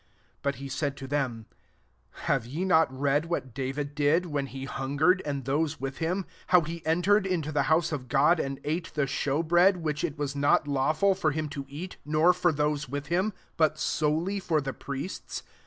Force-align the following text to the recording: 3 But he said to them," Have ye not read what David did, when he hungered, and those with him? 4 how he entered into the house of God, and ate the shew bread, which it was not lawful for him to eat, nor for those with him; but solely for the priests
3 0.41 0.41
But 0.41 0.55
he 0.55 0.67
said 0.67 0.97
to 0.97 1.05
them," 1.05 1.45
Have 2.25 2.47
ye 2.47 2.65
not 2.65 2.91
read 2.91 3.27
what 3.27 3.53
David 3.53 3.93
did, 3.93 4.25
when 4.25 4.47
he 4.47 4.65
hungered, 4.65 5.21
and 5.27 5.45
those 5.45 5.79
with 5.79 5.97
him? 5.99 6.23
4 6.23 6.29
how 6.47 6.61
he 6.61 6.83
entered 6.87 7.27
into 7.27 7.51
the 7.51 7.61
house 7.69 7.91
of 7.91 8.07
God, 8.09 8.39
and 8.39 8.59
ate 8.63 8.91
the 8.95 9.05
shew 9.05 9.43
bread, 9.43 9.77
which 9.77 10.03
it 10.03 10.17
was 10.17 10.35
not 10.35 10.67
lawful 10.67 11.13
for 11.13 11.29
him 11.29 11.47
to 11.49 11.67
eat, 11.69 11.97
nor 12.03 12.33
for 12.33 12.51
those 12.51 12.89
with 12.89 13.09
him; 13.09 13.31
but 13.57 13.77
solely 13.77 14.39
for 14.39 14.59
the 14.59 14.73
priests 14.73 15.43